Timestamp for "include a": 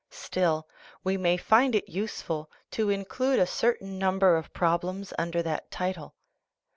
2.89-3.45